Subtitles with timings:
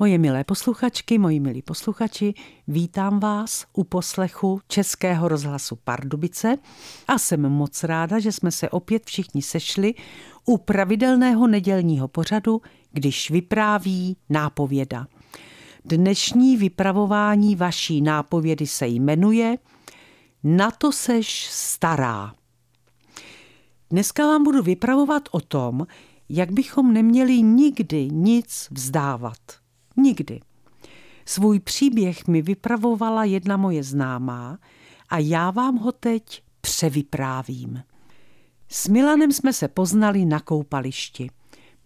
[0.00, 2.34] Moje milé posluchačky, moji milí posluchači,
[2.68, 6.56] vítám vás u poslechu Českého rozhlasu Pardubice
[7.08, 9.94] a jsem moc ráda, že jsme se opět všichni sešli
[10.44, 15.06] u pravidelného nedělního pořadu, když vypráví nápověda.
[15.84, 19.58] Dnešní vypravování vaší nápovědy se jmenuje
[20.44, 22.34] Na to seš stará.
[23.90, 25.86] Dneska vám budu vypravovat o tom,
[26.28, 29.59] jak bychom neměli nikdy nic vzdávat.
[30.02, 30.40] Nikdy.
[31.26, 34.58] Svůj příběh mi vypravovala jedna moje známá
[35.08, 37.82] a já vám ho teď převyprávím.
[38.68, 41.30] S Milanem jsme se poznali na koupališti.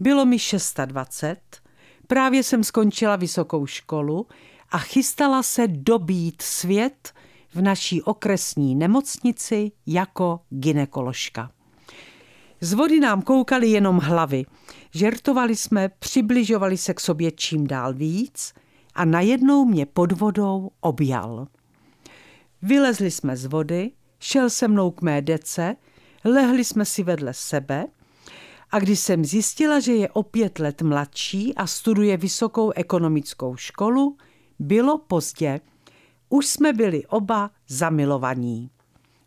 [0.00, 0.36] Bylo mi
[0.84, 1.40] 26,
[2.06, 4.26] právě jsem skončila vysokou školu
[4.70, 7.12] a chystala se dobít svět
[7.54, 11.50] v naší okresní nemocnici jako ginekoložka.
[12.64, 14.44] Z vody nám koukaly jenom hlavy.
[14.94, 18.54] Žertovali jsme, přibližovali se k sobě čím dál víc
[18.94, 21.46] a najednou mě pod vodou objal.
[22.62, 25.76] Vylezli jsme z vody, šel se mnou k mé dece,
[26.24, 27.86] lehli jsme si vedle sebe
[28.70, 34.16] a když jsem zjistila, že je o pět let mladší a studuje vysokou ekonomickou školu,
[34.58, 35.60] bylo pozdě.
[36.28, 38.70] Už jsme byli oba zamilovaní.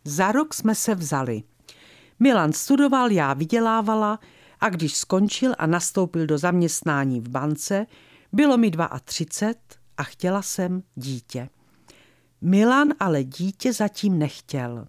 [0.05, 1.43] Za rok jsme se vzali.
[2.19, 4.19] Milan studoval, já vydělávala
[4.59, 7.85] a když skončil a nastoupil do zaměstnání v bance,
[8.33, 8.71] bylo mi
[9.03, 11.49] 32 a chtěla jsem dítě.
[12.41, 14.87] Milan ale dítě zatím nechtěl.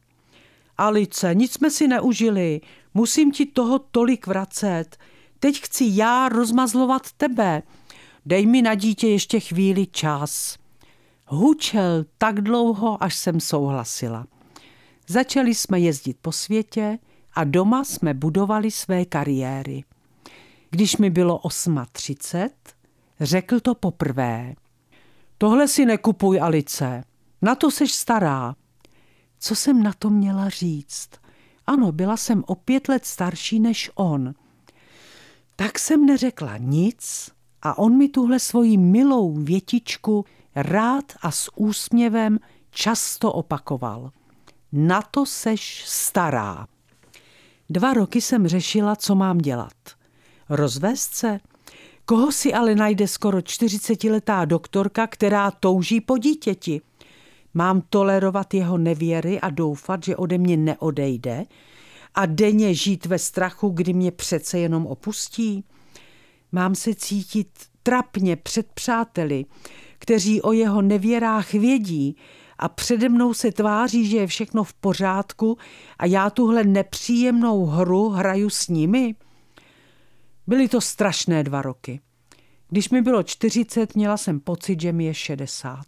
[0.78, 2.60] Alice, nic jsme si neužili,
[2.94, 4.96] musím ti toho tolik vracet.
[5.40, 7.62] Teď chci já rozmazlovat tebe.
[8.26, 10.58] Dej mi na dítě ještě chvíli čas.
[11.26, 14.26] Hučel tak dlouho, až jsem souhlasila.
[15.06, 16.98] Začali jsme jezdit po světě,
[17.34, 19.84] a doma jsme budovali své kariéry.
[20.70, 21.40] Když mi bylo
[21.92, 22.50] 38,
[23.20, 24.54] řekl to poprvé.
[25.38, 27.04] Tohle si nekupuj, Alice,
[27.42, 28.54] na to seš stará.
[29.38, 31.10] Co jsem na to měla říct?
[31.66, 34.34] Ano, byla jsem o pět let starší než on.
[35.56, 37.30] Tak jsem neřekla nic
[37.62, 40.24] a on mi tuhle svoji milou větičku
[40.54, 42.38] rád a s úsměvem
[42.70, 44.10] často opakoval.
[44.72, 46.66] Na to seš stará.
[47.70, 49.72] Dva roky jsem řešila, co mám dělat.
[50.48, 51.40] Rozvést se?
[52.04, 56.80] Koho si ale najde skoro 40-letá doktorka, která touží po dítěti?
[57.54, 61.44] Mám tolerovat jeho nevěry a doufat, že ode mě neodejde?
[62.14, 65.64] A denně žít ve strachu, kdy mě přece jenom opustí?
[66.52, 67.48] Mám se cítit
[67.82, 69.44] trapně před přáteli,
[69.98, 72.16] kteří o jeho nevěrách vědí
[72.58, 75.58] a přede mnou se tváří, že je všechno v pořádku
[75.98, 79.14] a já tuhle nepříjemnou hru hraju s nimi?
[80.46, 82.00] Byly to strašné dva roky.
[82.68, 85.84] Když mi bylo 40, měla jsem pocit, že mi je 60.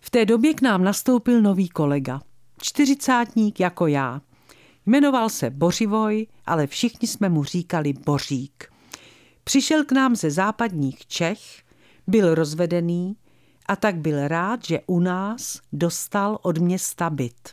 [0.00, 2.20] V té době k nám nastoupil nový kolega.
[2.62, 4.20] Čtyřicátník jako já.
[4.86, 8.72] Jmenoval se Bořivoj, ale všichni jsme mu říkali Bořík.
[9.44, 11.40] Přišel k nám ze západních Čech,
[12.06, 13.16] byl rozvedený,
[13.68, 17.48] a tak byl rád, že u nás dostal od města byt.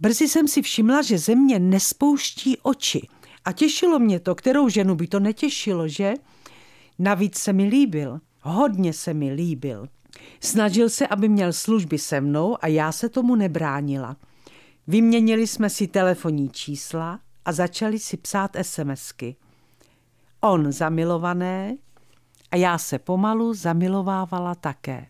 [0.00, 3.08] Brzy jsem si všimla, že ze mě nespouští oči
[3.44, 6.14] a těšilo mě to, kterou ženu by to netěšilo, že?
[6.98, 9.88] Navíc se mi líbil, hodně se mi líbil.
[10.40, 14.16] Snažil se, aby měl služby se mnou a já se tomu nebránila.
[14.86, 19.36] Vyměnili jsme si telefonní čísla a začali si psát SMSky.
[20.40, 21.76] On zamilované,
[22.50, 25.06] a já se pomalu zamilovávala také.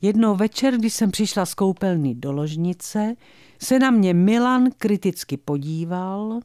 [0.00, 3.14] Jednou večer, když jsem přišla z koupelny do ložnice,
[3.62, 6.40] se na mě Milan kriticky podíval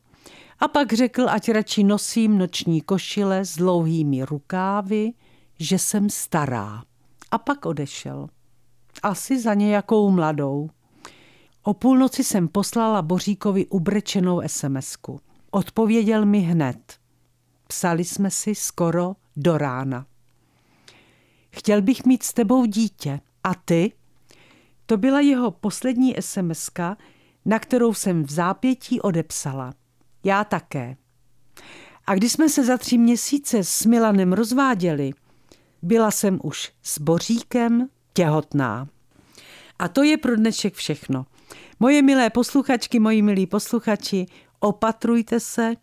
[0.60, 5.14] a pak řekl, ať radši nosím noční košile s dlouhými rukávy,
[5.60, 6.84] že jsem stará.
[7.32, 8.28] A pak odešel.
[9.04, 10.70] Asi za nějakou mladou.
[11.64, 15.20] O půlnoci jsem poslala Boříkovi ubrečenou SMSku.
[15.52, 16.98] Odpověděl mi hned.
[17.68, 20.06] Psali jsme si skoro do rána.
[21.50, 23.20] Chtěl bych mít s tebou dítě.
[23.44, 23.92] A ty?
[24.86, 26.70] To byla jeho poslední sms
[27.46, 29.74] na kterou jsem v zápětí odepsala.
[30.24, 30.98] Já také.
[32.08, 35.12] A když jsme se za tři měsíce s Milanem rozváděli,
[35.82, 38.88] byla jsem už s Boříkem těhotná.
[39.80, 41.26] A to je pro dnešek všechno.
[41.80, 44.26] Moje milé posluchačky, moji milí posluchači,
[44.60, 45.76] opatrujte se,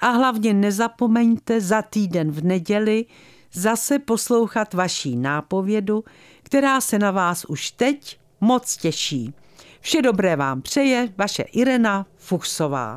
[0.00, 3.06] a hlavně nezapomeňte za týden v neděli
[3.52, 6.04] zase poslouchat vaší nápovědu,
[6.42, 9.34] která se na vás už teď moc těší.
[9.80, 12.94] Vše dobré vám přeje vaše Irena Fuchsová.